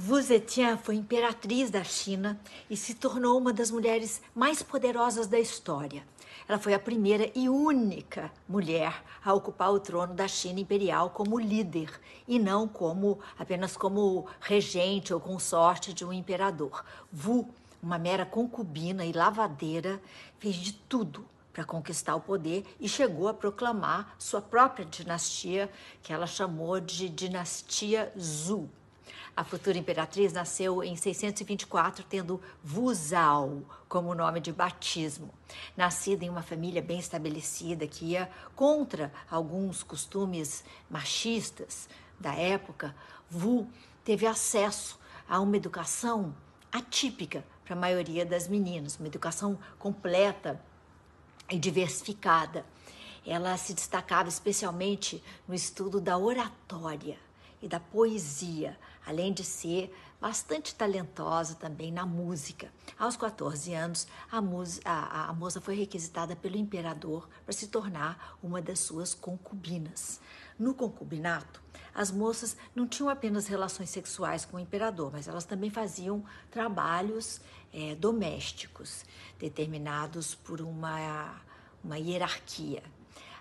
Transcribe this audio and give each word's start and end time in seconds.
Wu 0.00 0.22
Zetian 0.22 0.76
foi 0.76 0.94
imperatriz 0.94 1.70
da 1.70 1.82
China 1.82 2.38
e 2.70 2.76
se 2.76 2.94
tornou 2.94 3.36
uma 3.36 3.52
das 3.52 3.68
mulheres 3.68 4.22
mais 4.32 4.62
poderosas 4.62 5.26
da 5.26 5.40
história. 5.40 6.04
Ela 6.46 6.56
foi 6.56 6.72
a 6.72 6.78
primeira 6.78 7.28
e 7.34 7.48
única 7.48 8.30
mulher 8.48 9.02
a 9.24 9.34
ocupar 9.34 9.72
o 9.72 9.80
trono 9.80 10.14
da 10.14 10.28
China 10.28 10.60
imperial 10.60 11.10
como 11.10 11.36
líder 11.36 11.90
e 12.28 12.38
não 12.38 12.68
como 12.68 13.18
apenas 13.36 13.76
como 13.76 14.28
regente 14.40 15.12
ou 15.12 15.18
consorte 15.18 15.92
de 15.92 16.04
um 16.04 16.12
imperador. 16.12 16.84
Wu, 17.12 17.48
uma 17.82 17.98
mera 17.98 18.24
concubina 18.24 19.04
e 19.04 19.10
lavadeira, 19.10 20.00
fez 20.38 20.54
de 20.54 20.74
tudo 20.74 21.26
para 21.52 21.64
conquistar 21.64 22.14
o 22.14 22.20
poder 22.20 22.64
e 22.78 22.88
chegou 22.88 23.26
a 23.26 23.34
proclamar 23.34 24.14
sua 24.16 24.40
própria 24.40 24.84
dinastia, 24.84 25.68
que 26.04 26.12
ela 26.12 26.28
chamou 26.28 26.78
de 26.78 27.08
dinastia 27.08 28.12
Zhou. 28.16 28.68
A 29.38 29.44
futura 29.44 29.78
imperatriz 29.78 30.32
nasceu 30.32 30.82
em 30.82 30.96
624, 30.96 32.04
tendo 32.08 32.40
Wu 32.74 32.92
Zhao 32.92 33.62
como 33.88 34.12
nome 34.12 34.40
de 34.40 34.52
batismo. 34.52 35.32
Nascida 35.76 36.24
em 36.24 36.28
uma 36.28 36.42
família 36.42 36.82
bem 36.82 36.98
estabelecida 36.98 37.86
que 37.86 38.04
ia 38.06 38.28
contra 38.56 39.12
alguns 39.30 39.84
costumes 39.84 40.64
machistas 40.90 41.88
da 42.18 42.34
época, 42.34 42.92
Wu 43.32 43.70
teve 44.04 44.26
acesso 44.26 44.98
a 45.28 45.38
uma 45.38 45.56
educação 45.56 46.34
atípica 46.72 47.44
para 47.64 47.74
a 47.74 47.78
maioria 47.78 48.26
das 48.26 48.48
meninas, 48.48 48.96
uma 48.96 49.06
educação 49.06 49.56
completa 49.78 50.60
e 51.48 51.60
diversificada. 51.60 52.66
Ela 53.24 53.56
se 53.56 53.72
destacava 53.72 54.28
especialmente 54.28 55.22
no 55.46 55.54
estudo 55.54 56.00
da 56.00 56.18
oratória 56.18 57.27
e 57.62 57.68
da 57.68 57.80
poesia, 57.80 58.78
além 59.06 59.32
de 59.32 59.44
ser 59.44 59.94
bastante 60.20 60.74
talentosa 60.74 61.54
também 61.54 61.92
na 61.92 62.04
música. 62.04 62.72
Aos 62.98 63.16
14 63.16 63.72
anos, 63.72 64.06
a, 64.30 64.38
a, 64.84 65.28
a 65.28 65.32
moça 65.32 65.60
foi 65.60 65.74
requisitada 65.76 66.34
pelo 66.34 66.56
imperador 66.56 67.28
para 67.44 67.52
se 67.52 67.68
tornar 67.68 68.36
uma 68.42 68.60
das 68.60 68.80
suas 68.80 69.14
concubinas. 69.14 70.20
No 70.58 70.74
concubinato, 70.74 71.62
as 71.94 72.10
moças 72.10 72.56
não 72.74 72.86
tinham 72.86 73.08
apenas 73.08 73.46
relações 73.46 73.90
sexuais 73.90 74.44
com 74.44 74.56
o 74.56 74.60
imperador, 74.60 75.10
mas 75.12 75.28
elas 75.28 75.44
também 75.44 75.70
faziam 75.70 76.24
trabalhos 76.50 77.40
é, 77.72 77.94
domésticos, 77.94 79.04
determinados 79.38 80.34
por 80.34 80.60
uma, 80.60 81.40
uma 81.82 81.98
hierarquia. 81.98 82.82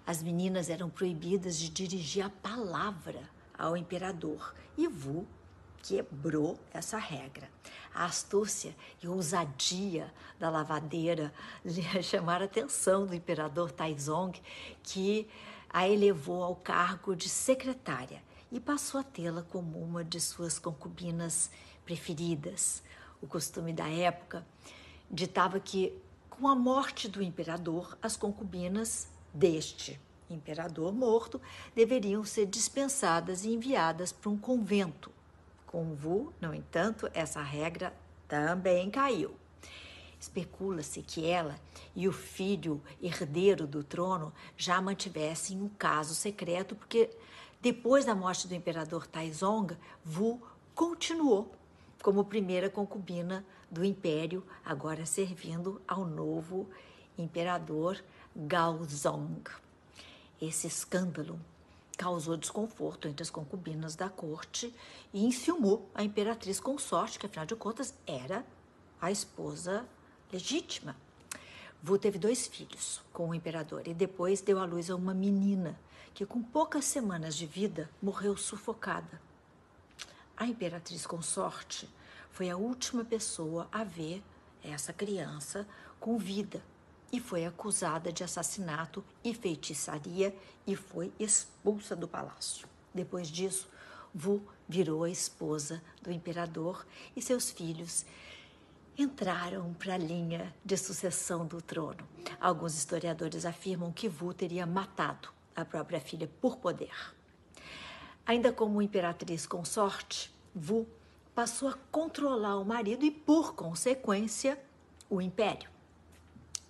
As 0.05 0.23
meninas 0.23 0.69
eram 0.69 0.89
proibidas 0.89 1.57
de 1.57 1.69
dirigir 1.69 2.25
a 2.25 2.29
palavra 2.29 3.36
ao 3.57 3.75
imperador 3.75 4.53
e 4.77 4.87
Wu 4.87 5.25
quebrou 5.81 6.59
essa 6.73 6.97
regra. 6.97 7.49
A 7.93 8.05
astúcia 8.05 8.75
e 9.01 9.07
ousadia 9.07 10.13
da 10.39 10.49
lavadeira 10.49 11.33
chamaram 12.03 12.43
a 12.43 12.45
atenção 12.45 13.05
do 13.05 13.15
imperador 13.15 13.71
Taizong, 13.71 14.39
que 14.83 15.27
a 15.69 15.87
elevou 15.87 16.43
ao 16.43 16.55
cargo 16.55 17.15
de 17.15 17.29
secretária 17.29 18.21
e 18.51 18.59
passou 18.59 18.99
a 18.99 19.03
tê-la 19.03 19.41
como 19.43 19.81
uma 19.81 20.03
de 20.03 20.19
suas 20.19 20.59
concubinas 20.59 21.49
preferidas. 21.85 22.83
O 23.21 23.27
costume 23.27 23.73
da 23.73 23.89
época 23.89 24.45
ditava 25.09 25.59
que, 25.59 25.97
com 26.29 26.47
a 26.47 26.55
morte 26.55 27.07
do 27.07 27.23
imperador, 27.23 27.97
as 28.01 28.15
concubinas 28.15 29.07
deste 29.33 29.99
imperador 30.29 30.93
morto 30.93 31.41
deveriam 31.75 32.23
ser 32.23 32.45
dispensadas 32.45 33.45
e 33.45 33.53
enviadas 33.53 34.11
para 34.11 34.29
um 34.29 34.37
convento 34.37 35.11
com 35.67 35.95
Wu, 36.01 36.33
no 36.41 36.55
entanto, 36.55 37.09
essa 37.13 37.41
regra 37.41 37.93
também 38.27 38.89
caiu. 38.89 39.35
Especula-se 40.19 41.03
que 41.03 41.25
ela 41.25 41.59
e 41.95 42.07
o 42.07 42.11
filho 42.11 42.81
herdeiro 43.01 43.67
do 43.67 43.83
trono 43.83 44.33
já 44.55 44.81
mantivessem 44.81 45.61
um 45.61 45.69
caso 45.69 46.15
secreto, 46.15 46.75
porque 46.75 47.09
depois 47.61 48.05
da 48.05 48.15
morte 48.15 48.47
do 48.47 48.55
imperador 48.55 49.05
Taizong, 49.05 49.77
Wu 50.05 50.41
continuou 50.73 51.51
como 52.01 52.25
primeira 52.25 52.69
concubina 52.69 53.45
do 53.69 53.83
império, 53.83 54.43
agora 54.63 55.05
servindo 55.05 55.81
ao 55.87 56.05
novo 56.05 56.67
imperador 57.17 58.01
Gaozong. 58.35 59.43
Esse 60.39 60.67
escândalo 60.67 61.39
causou 61.97 62.37
desconforto 62.37 63.07
entre 63.07 63.23
as 63.23 63.29
concubinas 63.29 63.95
da 63.95 64.07
corte 64.07 64.73
e 65.11 65.25
enciumou 65.25 65.89
a 65.95 66.03
imperatriz 66.03 66.59
consorte, 66.59 67.17
que 67.17 67.25
afinal 67.25 67.45
de 67.45 67.55
contas 67.55 67.95
era 68.05 68.45
a 69.01 69.11
esposa 69.11 69.83
legítima. 70.31 70.95
Wu 71.87 71.97
teve 71.97 72.19
dois 72.19 72.45
filhos 72.45 73.01
com 73.11 73.29
o 73.29 73.33
imperador 73.33 73.87
e 73.87 73.95
depois 73.95 74.39
deu 74.41 74.59
à 74.59 74.65
luz 74.65 74.91
a 74.91 74.95
uma 74.95 75.13
menina 75.13 75.79
que, 76.13 76.25
com 76.25 76.41
poucas 76.41 76.85
semanas 76.85 77.35
de 77.35 77.47
vida, 77.47 77.89
morreu 78.01 78.37
sufocada. 78.37 79.19
A 80.35 80.45
imperatriz 80.45 81.07
consorte 81.07 81.89
foi 82.31 82.49
a 82.49 82.57
última 82.57 83.03
pessoa 83.03 83.67
a 83.71 83.83
ver 83.83 84.23
essa 84.63 84.93
criança 84.93 85.67
com 85.99 86.17
vida 86.17 86.61
e 87.11 87.19
foi 87.19 87.45
acusada 87.45 88.11
de 88.11 88.23
assassinato 88.23 89.03
e 89.23 89.33
feitiçaria 89.33 90.35
e 90.65 90.75
foi 90.75 91.11
expulsa 91.19 91.95
do 91.95 92.07
palácio. 92.07 92.67
Depois 92.93 93.27
disso, 93.27 93.69
Wu 94.15 94.41
virou 94.67 95.03
a 95.03 95.09
esposa 95.09 95.81
do 96.01 96.11
imperador 96.11 96.85
e 97.15 97.21
seus 97.21 97.49
filhos 97.49 98.05
entraram 98.97 99.73
para 99.75 99.93
a 99.93 99.97
linha 99.97 100.53
de 100.65 100.75
sucessão 100.75 101.45
do 101.45 101.61
trono. 101.61 102.07
Alguns 102.39 102.75
historiadores 102.75 103.45
afirmam 103.45 103.91
que 103.91 104.09
Wu 104.09 104.33
teria 104.33 104.65
matado 104.65 105.29
a 105.55 105.63
própria 105.63 105.99
filha 105.99 106.29
por 106.41 106.57
poder. 106.57 107.13
Ainda 108.25 108.51
como 108.51 108.81
imperatriz 108.81 109.45
consorte, 109.45 110.33
Wu 110.55 110.87
passou 111.33 111.69
a 111.69 111.77
controlar 111.91 112.57
o 112.57 112.65
marido 112.65 113.05
e, 113.05 113.11
por 113.11 113.53
consequência, 113.53 114.59
o 115.09 115.21
império. 115.21 115.76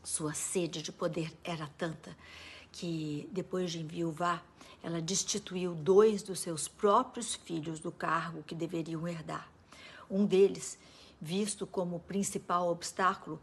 Sua 0.04 0.34
sede 0.34 0.82
de 0.82 0.92
poder 0.92 1.34
era 1.44 1.68
tanta 1.78 2.16
que, 2.72 3.30
depois 3.32 3.72
de 3.72 3.80
enviuvar, 3.80 4.46
ela 4.84 5.02
destituiu 5.02 5.74
dois 5.74 6.22
dos 6.22 6.40
seus 6.40 6.68
próprios 6.68 7.36
filhos 7.36 7.80
do 7.80 7.92
cargo 7.92 8.44
que 8.44 8.56
deveriam 8.56 9.08
herdar. 9.08 9.50
Um 10.10 10.26
deles, 10.26 10.78
visto 11.20 11.66
como 11.66 12.00
principal 12.00 12.70
obstáculo, 12.70 13.42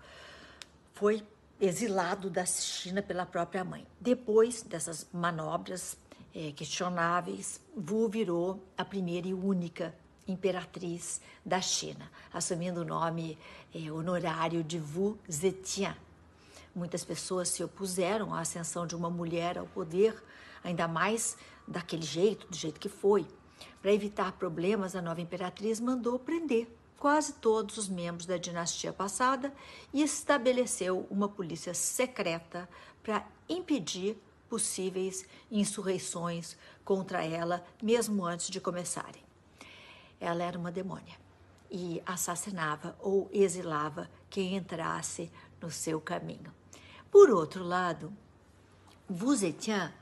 foi 0.94 1.22
exilado 1.60 2.30
da 2.30 2.46
China 2.46 3.02
pela 3.02 3.26
própria 3.26 3.64
mãe. 3.64 3.86
Depois 4.00 4.62
dessas 4.62 5.06
manobras 5.12 5.96
é, 6.34 6.52
questionáveis, 6.52 7.60
Wu 7.76 8.08
virou 8.08 8.62
a 8.76 8.84
primeira 8.84 9.28
e 9.28 9.34
única 9.34 9.94
imperatriz 10.26 11.20
da 11.44 11.60
China, 11.60 12.10
assumindo 12.32 12.80
o 12.80 12.84
nome 12.84 13.38
é, 13.74 13.90
honorário 13.90 14.64
de 14.64 14.78
Wu 14.78 15.18
Zetian, 15.30 15.94
Muitas 16.74 17.04
pessoas 17.04 17.48
se 17.48 17.62
opuseram 17.62 18.34
à 18.34 18.40
ascensão 18.40 18.86
de 18.86 18.96
uma 18.96 19.08
mulher 19.08 19.56
ao 19.56 19.66
poder, 19.66 20.20
ainda 20.62 20.88
mais 20.88 21.36
daquele 21.68 22.02
jeito, 22.02 22.48
do 22.48 22.56
jeito 22.56 22.80
que 22.80 22.88
foi. 22.88 23.26
Para 23.80 23.92
evitar 23.92 24.32
problemas, 24.32 24.96
a 24.96 25.02
nova 25.02 25.20
imperatriz 25.20 25.78
mandou 25.78 26.18
prender 26.18 26.68
quase 26.98 27.34
todos 27.34 27.76
os 27.76 27.88
membros 27.88 28.26
da 28.26 28.36
dinastia 28.36 28.92
passada 28.92 29.52
e 29.92 30.02
estabeleceu 30.02 31.06
uma 31.10 31.28
polícia 31.28 31.74
secreta 31.74 32.68
para 33.02 33.24
impedir 33.48 34.16
possíveis 34.48 35.26
insurreições 35.50 36.56
contra 36.84 37.24
ela, 37.24 37.64
mesmo 37.82 38.24
antes 38.24 38.48
de 38.48 38.60
começarem. 38.60 39.22
Ela 40.20 40.44
era 40.44 40.58
uma 40.58 40.72
demônia 40.72 41.14
e 41.70 42.02
assassinava 42.06 42.96
ou 43.00 43.28
exilava 43.32 44.08
quem 44.30 44.56
entrasse 44.56 45.30
no 45.60 45.70
seu 45.70 46.00
caminho. 46.00 46.52
Por 47.14 47.30
outro 47.30 47.62
lado, 47.62 48.12
Wu 49.08 49.36
Zetian 49.36 49.92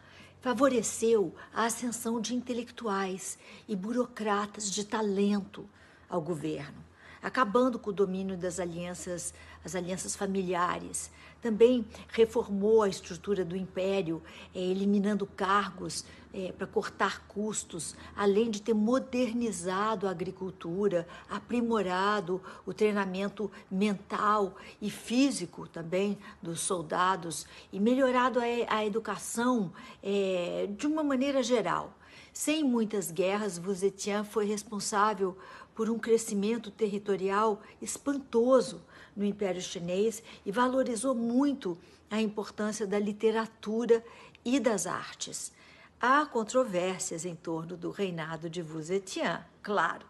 favoreceu 0.40 1.34
a 1.52 1.66
ascensão 1.66 2.18
de 2.22 2.34
intelectuais 2.34 3.38
e 3.68 3.76
burocratas 3.76 4.70
de 4.70 4.82
talento 4.82 5.68
ao 6.08 6.22
governo, 6.22 6.82
acabando 7.22 7.78
com 7.78 7.90
o 7.90 7.92
domínio 7.92 8.36
das 8.36 8.58
alianças, 8.58 9.32
as 9.64 9.74
alianças 9.74 10.16
familiares. 10.16 11.10
Também 11.40 11.86
reformou 12.08 12.82
a 12.82 12.88
estrutura 12.88 13.44
do 13.44 13.56
império, 13.56 14.22
é, 14.54 14.58
eliminando 14.58 15.26
cargos 15.26 16.04
é, 16.34 16.50
para 16.52 16.66
cortar 16.66 17.26
custos, 17.26 17.94
além 18.16 18.50
de 18.50 18.62
ter 18.62 18.74
modernizado 18.74 20.06
a 20.08 20.10
agricultura, 20.10 21.06
aprimorado 21.28 22.40
o 22.64 22.72
treinamento 22.72 23.50
mental 23.70 24.56
e 24.80 24.90
físico 24.90 25.68
também 25.68 26.18
dos 26.40 26.60
soldados 26.60 27.46
e 27.72 27.78
melhorado 27.78 28.40
a, 28.40 28.44
a 28.68 28.84
educação 28.84 29.72
é, 30.02 30.68
de 30.76 30.86
uma 30.86 31.02
maneira 31.02 31.42
geral. 31.42 31.98
Sem 32.32 32.64
muitas 32.64 33.10
guerras, 33.10 33.58
Vuzetian 33.58 34.24
foi 34.24 34.46
responsável 34.46 35.36
por 35.74 35.90
um 35.90 35.98
crescimento 35.98 36.70
territorial 36.70 37.60
espantoso 37.80 38.82
no 39.16 39.24
Império 39.24 39.60
Chinês 39.60 40.22
e 40.44 40.52
valorizou 40.52 41.14
muito 41.14 41.78
a 42.10 42.20
importância 42.20 42.86
da 42.86 42.98
literatura 42.98 44.04
e 44.44 44.58
das 44.58 44.86
artes. 44.86 45.52
Há 46.00 46.26
controvérsias 46.26 47.24
em 47.24 47.34
torno 47.34 47.76
do 47.76 47.90
reinado 47.90 48.50
de 48.50 48.60
Wu 48.60 48.82
Zetian, 48.82 49.44
claro. 49.62 50.06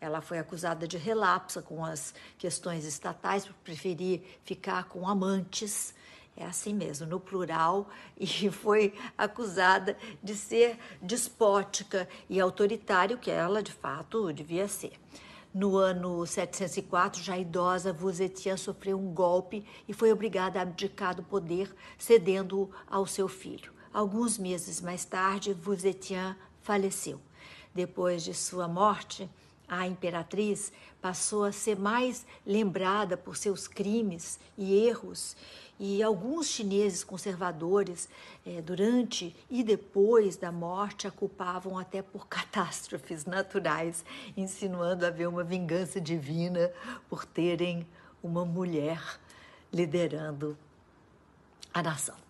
Ela 0.00 0.20
foi 0.20 0.38
acusada 0.38 0.88
de 0.88 0.96
relapsa 0.96 1.60
com 1.60 1.84
as 1.84 2.14
questões 2.38 2.84
estatais 2.84 3.44
por 3.46 3.54
preferir 3.56 4.22
ficar 4.44 4.84
com 4.84 5.06
amantes 5.06 5.94
é 6.42 6.46
assim 6.46 6.74
mesmo, 6.74 7.06
no 7.06 7.20
plural, 7.20 7.88
e 8.18 8.50
foi 8.50 8.94
acusada 9.16 9.96
de 10.22 10.34
ser 10.34 10.78
despótica 11.00 12.08
e 12.28 12.40
autoritária, 12.40 13.16
o 13.16 13.18
que 13.18 13.30
ela 13.30 13.62
de 13.62 13.72
fato 13.72 14.32
devia 14.32 14.68
ser. 14.68 14.92
No 15.52 15.76
ano 15.76 16.24
704, 16.24 17.20
já 17.20 17.36
idosa, 17.36 17.92
Vuzetian 17.92 18.56
sofreu 18.56 18.96
um 18.96 19.12
golpe 19.12 19.66
e 19.88 19.92
foi 19.92 20.12
obrigada 20.12 20.60
a 20.60 20.62
abdicar 20.62 21.14
do 21.14 21.24
poder, 21.24 21.74
cedendo 21.98 22.70
ao 22.86 23.04
seu 23.04 23.26
filho. 23.26 23.72
Alguns 23.92 24.38
meses 24.38 24.80
mais 24.80 25.04
tarde, 25.04 25.52
Vuzetian 25.52 26.36
faleceu. 26.62 27.20
Depois 27.74 28.22
de 28.22 28.32
sua 28.32 28.68
morte, 28.68 29.28
a 29.70 29.86
imperatriz 29.86 30.72
passou 31.00 31.44
a 31.44 31.52
ser 31.52 31.78
mais 31.78 32.26
lembrada 32.44 33.16
por 33.16 33.36
seus 33.36 33.68
crimes 33.68 34.40
e 34.58 34.74
erros 34.74 35.36
e 35.78 36.02
alguns 36.02 36.48
chineses 36.48 37.02
conservadores, 37.02 38.06
eh, 38.44 38.60
durante 38.60 39.34
e 39.48 39.62
depois 39.62 40.36
da 40.36 40.52
morte, 40.52 41.06
a 41.06 41.10
culpavam 41.10 41.78
até 41.78 42.02
por 42.02 42.26
catástrofes 42.28 43.24
naturais, 43.24 44.04
insinuando 44.36 45.06
haver 45.06 45.28
uma 45.28 45.44
vingança 45.44 46.00
divina 46.00 46.70
por 47.08 47.24
terem 47.24 47.86
uma 48.22 48.44
mulher 48.44 49.00
liderando 49.72 50.58
a 51.72 51.82
nação. 51.82 52.29